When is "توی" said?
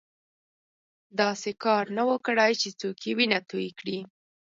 3.49-3.69